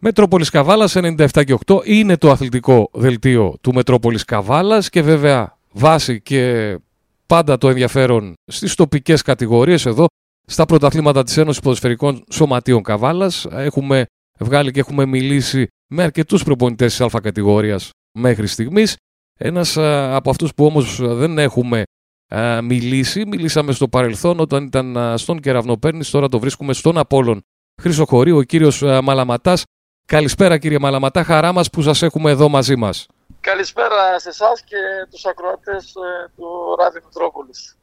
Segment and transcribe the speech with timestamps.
[0.00, 6.20] Μετρόπολης Καβάλας 97 και 8 είναι το αθλητικό δελτίο του Μετρόπολης Καβάλας και βέβαια βάση
[6.20, 6.74] και
[7.26, 10.06] πάντα το ενδιαφέρον στις τοπικές κατηγορίες εδώ
[10.46, 13.46] στα πρωταθλήματα της Ένωσης Ποδοσφαιρικών Σωματείων Καβάλας.
[13.50, 14.04] Έχουμε
[14.38, 18.96] βγάλει και έχουμε μιλήσει με αρκετούς προπονητές της Α κατηγορίας μέχρι στιγμής.
[19.38, 19.76] Ένας
[20.16, 21.82] από αυτούς που όμως δεν έχουμε
[22.62, 27.40] μιλήσει, μιλήσαμε στο παρελθόν όταν ήταν στον Κεραυνοπέρνης, τώρα το βρίσκουμε στον Απόλλων
[27.82, 29.64] Χρυσοχωρίου, ο κύριος Μαλαματάς.
[30.06, 33.06] Καλησπέρα κύριε Μαλαματά, χαρά μας που σας έχουμε εδώ μαζί μας.
[33.40, 34.76] Καλησπέρα σε εσάς και
[35.10, 36.46] τους ακροατές ε, του
[36.78, 37.76] Ράδιο Μητρόπολης.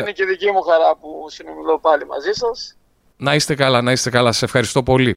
[0.00, 2.76] Είναι και δική μου χαρά που συνομιλώ πάλι μαζί σας.
[3.16, 4.32] Να είστε καλά, να είστε καλά.
[4.32, 5.14] Σε ευχαριστώ πολύ.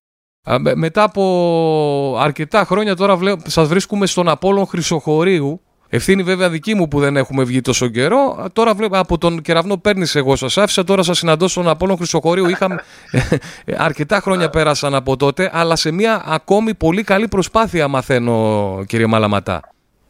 [0.75, 5.61] μετά από αρκετά χρόνια τώρα σας βρίσκουμε στον Απόλλων Χρυσοχωρίου
[5.95, 8.47] Ευθύνη βέβαια δική μου που δεν έχουμε βγει τόσο καιρό.
[8.53, 10.83] Τώρα βλέπω από τον κεραυνό παίρνεις εγώ σας άφησα.
[10.83, 12.49] Τώρα σας συναντώ στον Απόλων Χρυσοχωρίου.
[12.49, 12.83] Είχαμε
[13.87, 19.61] αρκετά χρόνια πέρασαν από τότε, αλλά σε μια ακόμη πολύ καλή προσπάθεια μαθαίνω, κύριε Μαλαματά.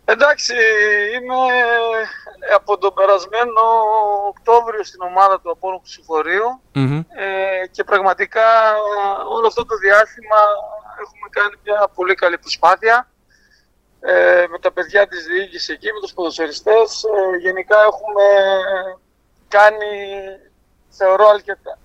[0.05, 0.53] Εντάξει,
[1.15, 1.35] είμαι
[2.55, 3.61] από τον περασμένο
[4.29, 5.81] Οκτώβριο στην ομάδα του Απόλων
[7.07, 8.47] ε, και πραγματικά
[9.35, 10.39] όλο αυτό το διάστημα
[11.03, 13.07] έχουμε κάνει μια πολύ καλή προσπάθεια
[14.05, 17.03] ε, με τα παιδιά της διοίκησης εκεί, με τους ποδοσφαιριστές.
[17.03, 18.23] Ε, γενικά έχουμε
[19.47, 19.87] κάνει,
[20.89, 21.77] θεωρώ, αρκετά,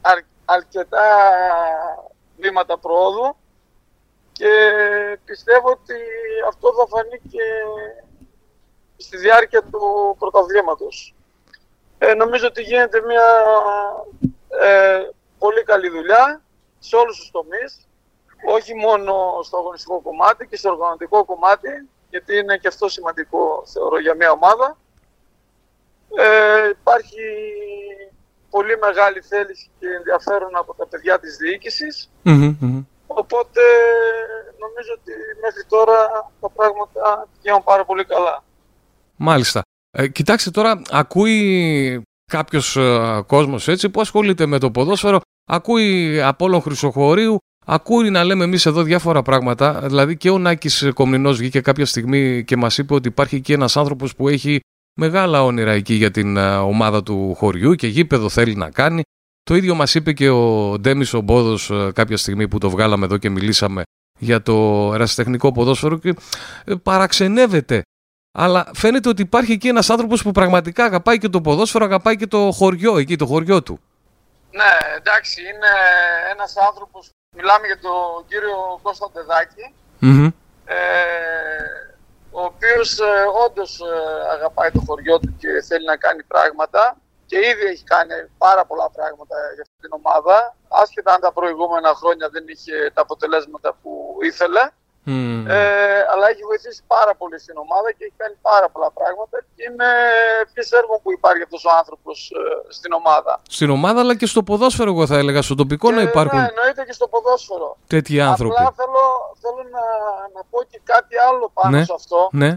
[0.44, 1.06] αρκετά
[2.36, 3.36] βήματα προόδου
[4.32, 4.52] και
[5.24, 5.94] πιστεύω ότι
[6.48, 7.44] αυτό θα φανεί και
[8.96, 11.14] στη διάρκεια του πρωταβλήματος.
[11.98, 13.26] Ε, νομίζω ότι γίνεται μια
[14.48, 15.08] ε,
[15.38, 16.42] πολύ καλή δουλειά
[16.78, 17.88] σε όλους τους τομείς,
[18.48, 24.00] όχι μόνο στο αγωνιστικό κομμάτι και στο οργανωτικό κομμάτι, γιατί είναι και αυτό σημαντικό θεωρώ
[24.00, 24.76] για μια ομάδα.
[26.18, 27.24] Ε, υπάρχει
[28.50, 32.10] πολύ μεγάλη θέληση και ενδιαφέρον από τα παιδιά της διοικησης
[33.06, 33.60] Οπότε
[34.58, 35.96] νομίζω ότι μέχρι τώρα
[36.40, 38.44] τα πράγματα πηγαίνουν πάρα πολύ καλά.
[39.16, 39.62] Μάλιστα.
[39.90, 42.02] Ε, κοιτάξτε τώρα, ακούει
[42.32, 47.38] κάποιος ε, κόσμος έτσι που ασχολείται με το ποδόσφαιρο, ακούει Απόλλων Χρυσοχωρίου,
[47.70, 49.80] Ακούει να λέμε εμείς εδώ διάφορα πράγματα.
[49.82, 53.76] Δηλαδή και ο Νάκης Κομνηνός βγήκε κάποια στιγμή και μας είπε ότι υπάρχει και ένας
[53.76, 54.60] άνθρωπος που έχει
[54.94, 59.02] μεγάλα όνειρα εκεί για την ομάδα του χωριού και γήπεδο θέλει να κάνει.
[59.42, 61.56] Το ίδιο μας είπε και ο Ντέμις Ομπόδο
[61.92, 63.82] κάποια στιγμή που το βγάλαμε εδώ και μιλήσαμε
[64.18, 66.14] για το ερασιτεχνικό ποδόσφαιρο και
[66.64, 67.82] ε, παραξενεύεται.
[68.38, 72.26] Αλλά φαίνεται ότι υπάρχει και ένας άνθρωπος που πραγματικά αγαπάει και το ποδόσφαιρο, αγαπάει και
[72.26, 73.80] το χωριό εκεί, το χωριό του.
[74.50, 75.72] Ναι, εντάξει, είναι
[76.32, 79.10] ένας άνθρωπος Μιλάμε για τον κύριο Κώστα
[80.64, 80.76] ε,
[82.30, 86.96] ο οποίος ε, όντως ε, αγαπάει το χωριό του και θέλει να κάνει πράγματα
[87.26, 91.94] και ήδη έχει κάνει πάρα πολλά πράγματα για αυτή την ομάδα, άσχετα αν τα προηγούμενα
[91.94, 94.70] χρόνια δεν είχε τα αποτελέσματα που ήθελε.
[95.48, 99.62] Ε, αλλά έχει βοηθήσει πάρα πολύ στην ομάδα και έχει κάνει πάρα πολλά πράγματα και
[99.68, 99.90] είμαι
[100.42, 103.32] επίσης έργο που υπάρχει αυτός ο άνθρωπος ε, στην ομάδα.
[103.48, 106.38] Στην ομάδα, αλλά και στο ποδόσφαιρο, εγώ θα έλεγα, στο τοπικό και, να υπάρχουν.
[106.38, 107.76] Ναι, εννοείται και στο ποδόσφαιρο.
[107.86, 108.54] Τέτοιοι άνθρωποι.
[108.58, 109.04] Απλά θέλω,
[109.42, 109.84] θέλω να,
[110.34, 112.28] να πω και κάτι άλλο πάνω ναι, σε αυτό.
[112.32, 112.50] Ναι.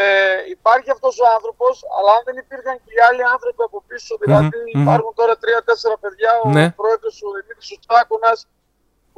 [0.00, 0.04] Ε,
[0.56, 4.56] υπάρχει αυτός ο άνθρωπος, αλλά αν δεν υπήρχαν και οι άλλοι άνθρωποι από πίσω, δηλαδή
[4.60, 6.66] mm-hmm, υπάρχουν τώρα τρία-τέσσερα παιδιά, ο ναι.
[6.80, 8.32] πρόεδρος ο Δημήτρης ο Τσάκονα,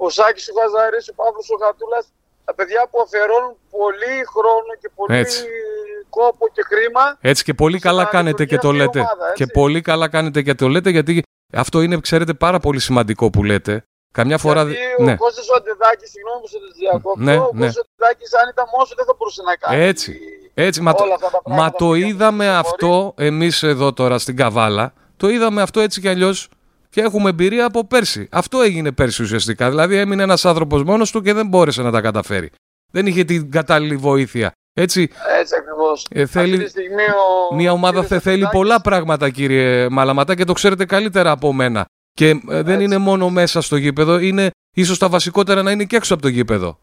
[0.05, 2.07] ο Σάκης ο Γαζαρή, ο Παύλος ο Γατούλας,
[2.45, 5.45] τα παιδιά που αφιερώνουν πολύ χρόνο και πολύ έτσι.
[6.09, 7.19] κόπο και χρήμα.
[7.21, 8.99] Έτσι και πολύ καλά κάνετε και το λέτε.
[8.99, 11.23] Ομάδα, και πολύ καλά κάνετε και το λέτε γιατί
[11.53, 13.85] αυτό είναι, ξέρετε, πάρα πολύ σημαντικό που λέτε.
[14.13, 14.63] Καμιά φορά.
[14.63, 15.13] Γιατί ναι.
[15.13, 17.67] ο Κώστας ο Αντιδάκης, συγγνώμη που σε διακόπτω, ναι, ο ναι.
[17.67, 19.83] Κώστας ο Αντιδάκης αν ήταν μόνος δεν θα μπορούσε να κάνει.
[19.83, 20.19] Έτσι.
[20.55, 21.05] Έτσι, μα, το,
[21.45, 24.93] μα το είδαμε αυτό εμείς εδώ τώρα στην Καβάλα.
[25.17, 26.49] Το είδαμε αυτό έτσι κι αλλιώς
[26.95, 28.29] και έχουμε εμπειρία από πέρσι.
[28.31, 29.69] Αυτό έγινε πέρσι ουσιαστικά.
[29.69, 32.51] Δηλαδή έμεινε ένας άνθρωπος μόνος του και δεν μπόρεσε να τα καταφέρει.
[32.93, 34.53] Δεν είχε την κατάλληλη βοήθεια.
[34.75, 36.07] Έτσι, Έτσι ακριβώς.
[36.11, 36.71] Ε, θέλει...
[37.55, 41.85] Μια ομάδα θε, θέλει πολλά πράγματα, κύριε Μαλαματά, και το ξέρετε καλύτερα από μένα.
[42.13, 45.97] Και ε, δεν είναι μόνο μέσα στο γήπεδο, είναι ίσως τα βασικότερα να είναι και
[45.97, 46.79] έξω από το γήπεδο.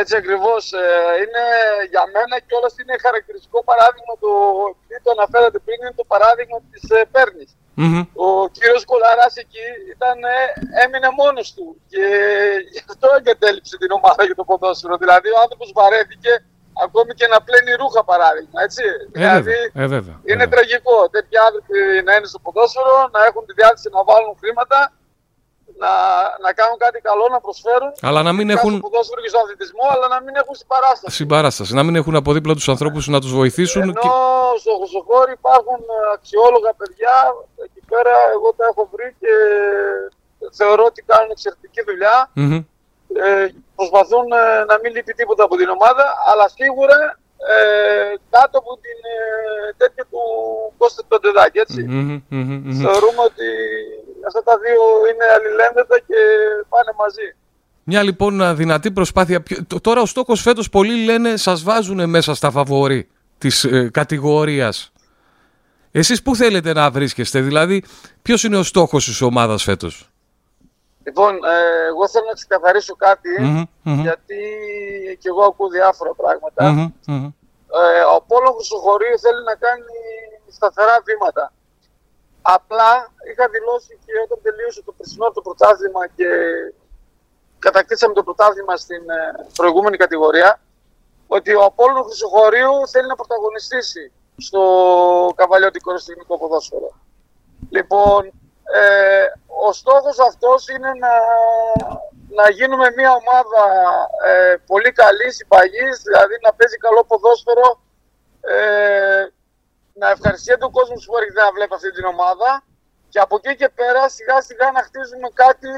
[0.00, 0.72] Έτσι ακριβώς.
[0.72, 0.86] Ε,
[1.22, 1.44] είναι
[1.90, 4.30] για μένα και όλα είναι χαρακτηριστικό παράδειγμα το
[4.70, 7.46] οποίο το αναφέρατε πριν, είναι το παράδειγμα της ε, Πέρνη.
[7.80, 8.04] Mm-hmm.
[8.28, 10.36] Ο κύριος Κολαρά εκεί ήταν, ε,
[10.82, 12.04] έμεινε μόνος του και
[12.72, 14.96] γι' αυτό εγκατέλειψε την ομάδα για το ποδόσφαιρο.
[15.02, 16.32] Δηλαδή ο άνθρωπος βαρέθηκε
[16.84, 18.58] ακόμη και να πλένει ρούχα παράδειγμα.
[18.66, 18.84] Έτσι.
[19.12, 23.52] Ε, δηλαδή ε, βέβαια, είναι τραγικό τέτοιοι άνθρωποι να είναι στο ποδόσφαιρο, να έχουν τη
[23.60, 24.78] διάθεση να βάλουν χρήματα
[25.84, 25.92] να,
[26.44, 27.90] να κάνουν κάτι καλό, να προσφέρουν.
[28.08, 28.72] Αλλά να μην έχουν.
[28.76, 31.16] Στο ποδόσφαιρο και στον αθλητισμός, αλλά να μην έχουν συμπαράσταση.
[31.20, 31.72] Συμπαράσταση.
[31.78, 33.82] Να μην έχουν από δίπλα τους ανθρώπους να τους βοηθήσουν.
[33.82, 34.08] Ενώ και...
[34.62, 35.80] στο Χρυσοχώρι υπάρχουν
[36.16, 37.16] αξιόλογα παιδιά.
[37.66, 39.32] Εκεί πέρα εγώ τα έχω βρει και
[40.58, 42.16] θεωρώ ότι κάνουν εξαιρετική δουλειά.
[42.38, 42.60] Mm-hmm.
[43.26, 43.46] ε,
[43.78, 46.98] προσπαθούν ε, να μην λείπει τίποτα από την ομάδα, αλλά σίγουρα
[47.52, 47.56] ε,
[48.34, 49.18] κάτω από την ε,
[49.80, 50.20] τέτοια του
[50.78, 51.80] Κώστα Πεντεδάκη, έτσι.
[52.82, 53.48] Θεωρούμε ότι
[54.26, 56.20] αυτά τα δύο είναι αλληλένδετα και
[56.68, 57.36] πάνε μαζί.
[57.84, 59.42] Μια λοιπόν δυνατή προσπάθεια.
[59.80, 64.92] Τώρα ο στόχος φέτος πολλοί λένε σας βάζουν μέσα στα φαβορή της ε, κατηγορίας.
[65.90, 67.84] Εσείς πού θέλετε να βρίσκεστε, δηλαδή
[68.22, 70.08] ποιος είναι ο στόχος της ομάδας φέτος;
[71.04, 72.96] Λοιπόν, ε, εγώ θέλω να ξεκαθαρίσω
[73.82, 74.40] γιατί
[75.20, 76.10] και εγώ ακούω διάφορα
[77.74, 79.94] Ε, ο Πόλο Χρυσοχωρίου θέλει να κάνει
[80.50, 81.52] σταθερά βήματα.
[82.46, 82.92] Απλά
[83.30, 86.28] είχα δηλώσει και όταν τελείωσε το περσινό το πρωτάθλημα και
[87.58, 90.60] κατακτήσαμε το πρωτάθλημα στην ε, προηγούμενη κατηγορία,
[91.26, 94.62] ότι ο Απόλλων Χρυσοχωρίου θέλει να πρωταγωνιστήσει στο
[95.34, 96.90] καβαλιώτικο ρεστινικό ποδόσφαιρο.
[97.70, 98.32] Λοιπόν,
[98.80, 99.26] ε,
[99.66, 101.14] ο στόχος αυτός είναι να,
[102.40, 103.64] να γίνουμε μια ομάδα
[104.24, 107.80] ε, πολύ καλής, συμπαγής, δηλαδή να παίζει καλό ποδόσφαιρο,
[108.40, 109.26] ε,
[110.00, 112.50] να ευχαριστιέται ο κόσμος που έρχεται να βλέπει αυτή την ομάδα.
[113.08, 115.72] Και από εκεί και πέρα σιγά σιγά να χτίζουμε κάτι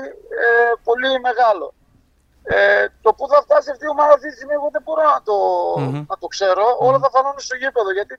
[0.44, 1.74] ε, πολύ μεγάλο.
[2.48, 5.22] Ε, το που θα φτάσει αυτή η ομάδα αυτή τη στιγμή εγώ δεν μπορώ να
[5.28, 5.36] το,
[6.10, 8.14] να το ξερω Όλα θα φανούν στο γήπεδο γιατί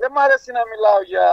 [0.00, 1.28] δεν μου αρέσει να μιλάω για,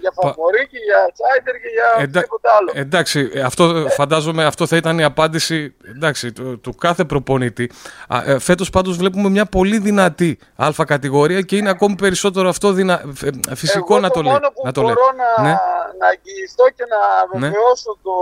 [0.00, 2.20] για φαβορή και για τσάιτερ και για Εντα...
[2.20, 2.70] τίποτα άλλο.
[2.74, 3.64] Εντάξει, αυτό,
[4.00, 7.70] φαντάζομαι αυτό θα ήταν η απάντηση εντάξει, του, του κάθε προπονητή.
[8.26, 12.94] Ε, φέτος πάντως βλέπουμε μια πολύ δυνατή αλφα κατηγορία και είναι ακόμη περισσότερο αυτό δυνα...
[13.50, 14.32] Ε, φυσικό Εγώ να το λέει.
[14.32, 15.54] μόνο που να το μπορώ να, ναι.
[16.00, 17.00] να αγγιιστώ και να
[17.38, 17.46] ναι.
[17.46, 18.02] βεβαιώσω ναι.
[18.06, 18.16] το,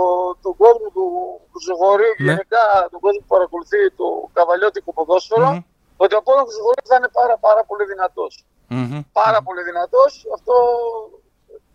[0.45, 1.05] τον κόσμο του,
[1.51, 2.31] του Ζεγορίου και ναι.
[2.31, 2.63] γενικά
[2.93, 4.07] τον κόσμο που παρακολουθεί το
[4.37, 6.03] καβαλιώτικο ποδόσφαιρο mm-hmm.
[6.03, 8.33] ότι ο πόδος του Ζεγορίου θα είναι πάρα, πάρα πολύ δυνατός
[8.71, 10.25] mm Πάρα πολύ δυνατός.
[10.33, 10.53] Αυτό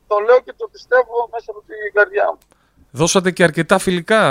[0.07, 2.39] το λέω και το πιστεύω μέσα από την καρδιά μου.
[2.91, 4.23] Δώσατε και αρκετά φιλικά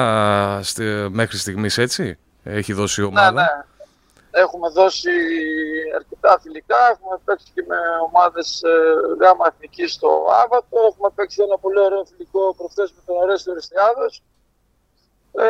[1.10, 3.32] μέχρι στιγμής, έτσι; Έχει δώσει η ναι, ομάδα.
[3.32, 3.64] Ναι, ναι.
[4.44, 5.16] Έχουμε δώσει
[5.96, 6.78] αρκετά φιλικά.
[6.94, 7.78] Έχουμε παίξει και με
[8.08, 8.72] ομάδες ε,
[9.22, 10.10] γάμα εθνικής στο
[10.44, 10.76] Άβατο.
[10.92, 14.22] Έχουμε παίξει ένα πολύ ωραίο φιλικό προχθές με τον Αρέστο Ριστιάδος.
[15.32, 15.48] Ε,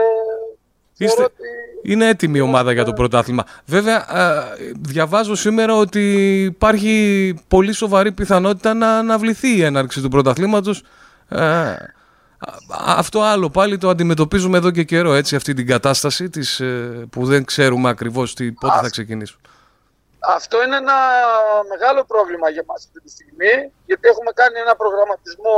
[0.97, 1.29] Είστε...
[1.83, 3.43] Είναι έτοιμη η ομάδα για το πρωτάθλημα.
[3.65, 4.05] Βέβαια,
[4.79, 6.03] διαβάζω σήμερα ότι
[6.43, 10.83] υπάρχει πολύ σοβαρή πιθανότητα να αναβληθεί η έναρξη του πρωταθλήματος.
[12.69, 17.25] Αυτό άλλο πάλι το αντιμετωπίζουμε εδώ και καιρό, έτσι, αυτή την κατάσταση της, ε, που
[17.25, 19.39] δεν ξέρουμε ακριβώς τι, πότε θα ξεκινήσουν.
[20.37, 20.97] Αυτό είναι ένα
[21.73, 23.53] μεγάλο πρόβλημα για μας αυτή τη στιγμή,
[23.85, 25.57] γιατί έχουμε κάνει ένα προγραμματισμό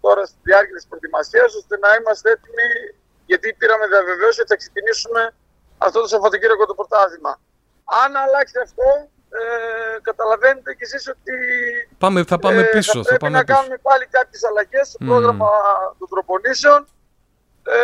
[0.00, 2.68] τώρα στη διάρκεια της προετοιμασίας, ώστε να είμαστε έτοιμοι
[3.30, 5.22] γιατί πήραμε διαβεβαίωση ότι θα ξεκινήσουμε
[5.86, 7.32] αυτό το Σαββατοκύριακο το πρωτάθλημα.
[8.02, 8.88] Αν αλλάξει αυτό,
[9.38, 9.42] ε,
[10.08, 11.34] καταλαβαίνετε κι εσείς ότι
[12.04, 12.98] πάμε, θα πάμε ε, πίσω.
[12.98, 13.56] Θα πρέπει πάμε να πίσω.
[13.56, 15.50] κάνουμε πάλι κάποιες αλλαγές στο πρόγραμμα
[15.98, 16.80] των προπονήσεων
[17.76, 17.78] ε,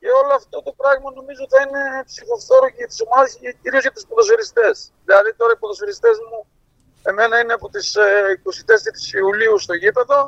[0.00, 3.82] και όλο αυτό το πράγμα νομίζω θα είναι ψυχοφθόρο και για τις ομάδες και κυρίως
[3.86, 4.76] για τους ποδοσφαιριστές.
[5.06, 6.38] Δηλαδή τώρα οι ποδοσφαιριστές μου
[7.10, 8.00] εμένα είναι από τις 24
[9.14, 10.18] ε, Ιουλίου στο γήπεδο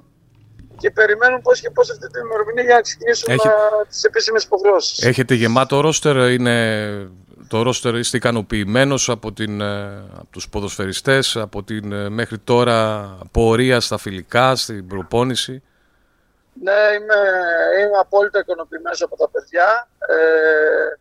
[0.79, 3.49] και περιμένουν πώς και πώς αυτή την ημερομηνία για να ξεκινήσουν Έχει...
[3.89, 5.05] τις επίσημες υποχρεώσεις.
[5.05, 7.11] Έχετε γεμάτο ρόστερ, είναι...
[7.49, 9.63] το ρόστερ είστε ικανοποιημένος από, την...
[9.63, 15.63] από τους ποδοσφαιριστές, από την μέχρι τώρα πορεία στα φιλικά, στην προπόνηση;
[16.63, 17.21] Ναι, είμαι,
[17.81, 19.89] είμαι απόλυτα ικανοποιημένος από τα παιδιά.
[20.09, 20.99] Ε,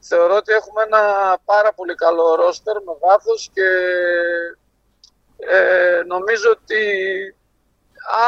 [0.00, 1.02] θεωρώ ότι έχουμε ένα
[1.44, 3.68] πάρα πολύ καλό ρόστερ με βάθος και
[5.36, 6.82] ε, νομίζω ότι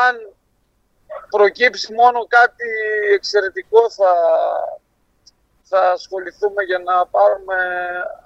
[0.07, 0.34] αν
[1.31, 2.69] προκύψει μόνο κάτι
[3.14, 4.12] εξαιρετικό θα,
[5.62, 7.57] θα ασχοληθούμε για να πάρουμε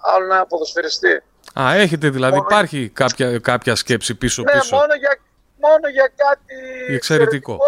[0.03, 1.23] άλλο ένα ποδοσφαιριστή.
[1.61, 4.77] Α, έχετε δηλαδή, υπάρχει κάποια, κάποια σκέψη πίσω-πίσω.
[4.77, 5.19] Ναι, μόνο για,
[5.61, 6.59] μόνο για κάτι
[6.95, 7.59] εξαιρετικό.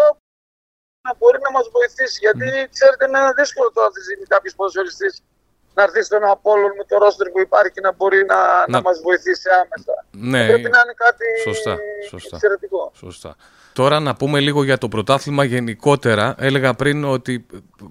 [1.07, 2.17] να μπορεί να μας βοηθήσει.
[2.19, 2.69] Γιατί mm.
[2.71, 5.23] ξέρετε είναι δύσκολο τώρα αυτή τη στιγμή κάποιος ποδοσφαιριστής
[5.73, 8.65] να έρθεις στον Απόλλων με το ρόστερ που υπάρχει και να μπορεί να, να...
[8.67, 10.05] να μας βοηθήσει άμεσα.
[10.11, 10.47] Ναι.
[10.47, 11.77] Πρέπει να είναι κάτι σωστά,
[12.09, 12.91] σωστά, εξαιρετικό.
[12.95, 13.35] Σωστά.
[13.73, 16.35] Τώρα να πούμε λίγο για το πρωτάθλημα γενικότερα.
[16.37, 17.45] Έλεγα πριν ότι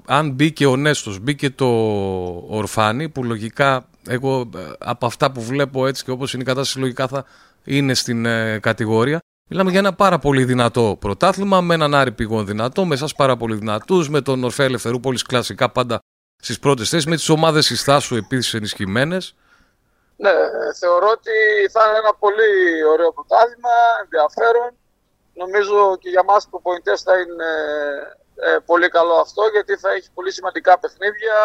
[0.06, 1.66] αν μπήκε ο Νέστος, μπήκε το
[2.48, 6.78] Ορφάνι που λογικά εγώ ε, από αυτά που βλέπω έτσι και όπως είναι η κατάσταση
[6.78, 7.24] λογικά θα
[7.64, 9.18] είναι στην ε, κατηγορία.
[9.50, 13.36] Μιλάμε για ένα πάρα πολύ δυνατό πρωτάθλημα με έναν Άρη Πηγόν δυνατό, με εσάς πάρα
[13.36, 15.98] πολύ δυνατούς, με τον Ορφέ Ελευθερούπολης κλασικά πάντα
[16.40, 19.34] στις πρώτες θέσεις, με τις ομάδες συστάσου επίσης ενισχυμένες.
[20.16, 20.32] Ναι,
[20.80, 21.36] θεωρώ ότι
[21.72, 24.70] θα είναι ένα πολύ ωραίο πρωτάθλημα, ενδιαφέρον
[25.42, 27.50] Νομίζω και για μας προπονητές θα είναι
[28.34, 31.36] ε, πολύ καλό αυτό γιατί θα έχει πολύ σημαντικά παιχνίδια,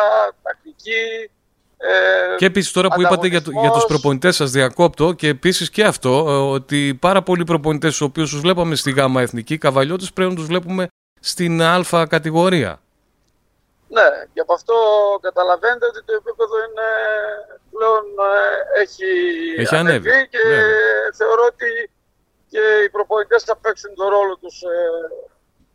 [0.44, 1.30] τακτική,
[1.78, 5.84] ε, και επίσης τώρα που είπατε για, για τους προπονητές, σας διακόπτω και επίσης και
[5.84, 10.30] αυτό, ε, ότι πάρα πολλοί προπονητές, του οποίους τους βλέπαμε στη ΓΑΜΑ Εθνική, καβαλιώτες πρέπει
[10.30, 10.88] να τους βλέπουμε
[11.20, 12.82] στην Α κατηγορία.
[13.88, 14.76] Ναι, και από αυτό
[15.22, 16.90] καταλαβαίνετε ότι το επίπεδο είναι
[17.72, 19.12] πλέον ε, έχει,
[19.58, 21.14] έχει ανέβει και ναι.
[21.14, 21.92] θεωρώ ότι
[22.50, 24.78] και οι προπονητές θα παίξουν τον ρόλο τους ε,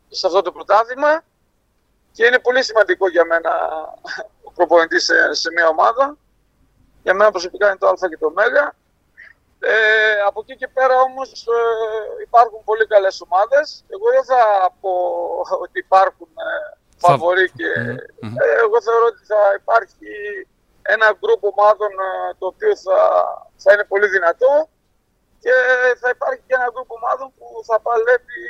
[0.08, 1.22] σε αυτό το πρωτάθλημα
[2.12, 3.50] και είναι πολύ σημαντικό για μένα
[4.48, 6.16] ο προπονητής σε, σε μια ομάδα.
[7.02, 8.38] Για μένα προσωπικά είναι το Α και το Μ.
[9.62, 13.84] Ε, από εκεί και πέρα όμως ε, υπάρχουν πολύ καλές ομάδες.
[13.88, 14.90] Εγώ δεν θα πω
[15.60, 17.70] ότι υπάρχουν ε, φαβορή και
[18.44, 20.12] ε, εγώ θεωρώ ότι θα υπάρχει
[20.94, 22.98] ένα γκρουπ ομάδων ε, το οποίο θα,
[23.62, 24.52] θα είναι πολύ δυνατό
[25.42, 25.54] και
[26.00, 28.44] θα υπάρχει και ένα γκρουπ ομάδων που θα παλεύει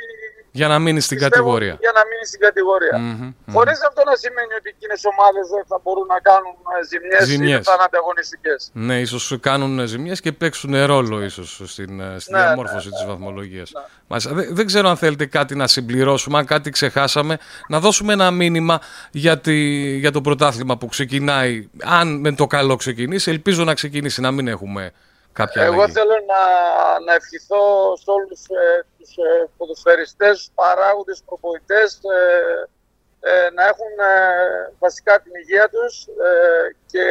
[0.51, 1.77] για να μείνει στην κατηγορία.
[1.79, 2.95] Για να μείνει στην κατηγορία.
[2.95, 6.55] Mm-hmm, Χωρίς αυτό να σημαίνει ότι εκείνες οι ομάδες δεν θα μπορούν να κάνουν
[6.89, 8.69] ζημιές ή θα είναι ανταγωνιστικές.
[8.73, 13.01] Ναι, ίσως κάνουν ζημιές και παίξουν ρόλο ίσως στην, ε, στην ναι, διαμόρφωση ναι, της
[13.01, 13.11] ναι.
[13.11, 13.71] βαθμολογίας.
[14.07, 14.45] Ναι.
[14.49, 18.81] Δεν, ξέρω αν θέλετε κάτι να συμπληρώσουμε, αν κάτι ξεχάσαμε, να δώσουμε ένα μήνυμα
[19.11, 19.55] για, τη,
[19.97, 21.69] για το πρωτάθλημα που ξεκινάει.
[21.83, 24.91] Αν με το καλό ξεκινήσει, ελπίζω να ξεκινήσει, να μην έχουμε
[25.33, 26.41] κάποια Εγώ θέλω να,
[26.99, 32.69] να ευχηθώ σε όλους ε, τους ε, ποδοσφαιριστές, παράγοντες, προπονητές ε,
[33.19, 36.07] ε, να έχουν ε, βασικά την υγεία τους
[36.91, 37.05] και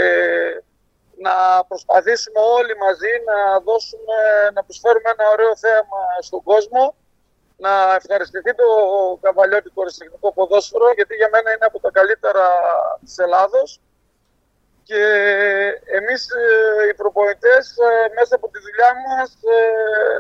[1.27, 4.17] να προσπαθήσουμε όλοι μαζί να δώσουμε,
[4.55, 6.95] να προσφέρουμε ένα ωραίο θέαμα στον κόσμο.
[7.57, 8.69] Να ευχαριστηθεί το
[9.21, 12.47] καβαλιώτικο αριστεχνικό ποδόσφαιρο γιατί για μένα είναι από τα καλύτερα
[13.05, 13.81] της Ελλάδος
[14.91, 15.05] και
[15.99, 16.45] εμείς ε,
[16.89, 19.59] οι προπονητές ε, μέσα από τη δουλειά μας ε,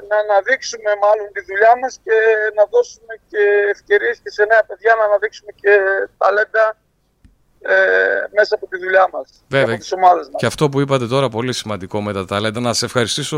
[0.09, 2.17] να αναδείξουμε μάλλον τη δουλειά μας και
[2.59, 3.43] να δώσουμε και
[3.75, 5.73] ευκαιρίες και σε νέα παιδιά να αναδείξουμε και
[6.21, 6.67] ταλέντα
[7.73, 7.75] ε,
[8.37, 9.67] μέσα από τη δουλειά μας Βέβαια.
[9.67, 10.39] και από τις ομάδες μας.
[10.41, 12.61] Και αυτό που είπατε τώρα πολύ σημαντικό με τα ταλέντα.
[12.61, 13.37] Να σε ευχαριστήσω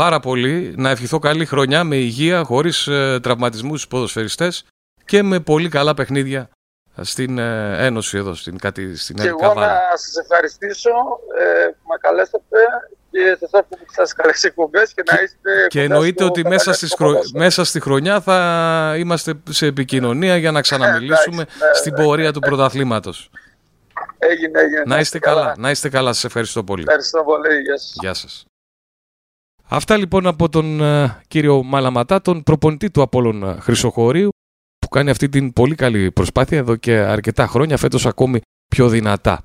[0.00, 4.54] πάρα πολύ, να ευχηθώ καλή χρονιά με υγεία, χωρίς ε, τραυματισμούς στους ποδοσφαιριστές
[5.04, 6.42] και με πολύ καλά παιχνίδια
[7.00, 10.90] στην ε, Ένωση εδώ, στην, κάτι, στην Και εγώ να σας ευχαριστήσω
[11.38, 12.58] ε, που με καλέσατε
[13.10, 16.94] και σε εσάς που σας καλέσει εκπομπές και, να είστε Και εννοείται ότι μέσα, στις
[17.34, 22.32] μέσα στη χρονιά θα είμαστε σε επικοινωνία για να ξαναμιλήσουμε ναι, στην ναι, πορεία ναι,
[22.32, 23.30] του πρωταθλήματος.
[24.18, 24.82] Έγινε, έγινε.
[24.86, 25.54] Να είστε καλά.
[25.58, 26.12] Να είστε καλά.
[26.12, 26.82] Σας ευχαριστώ πολύ.
[26.82, 27.60] Ευχαριστώ πολύ.
[27.60, 27.96] Γεια σας.
[28.00, 28.44] Γεια σας.
[29.68, 34.30] Αυτά λοιπόν από τον uh, κύριο Μαλαματά, τον προπονητή του Απόλλων Χρυσοχωρίου
[34.92, 39.44] κάνει αυτή την πολύ καλή προσπάθεια εδώ και αρκετά χρόνια, φέτος ακόμη πιο δυνατά.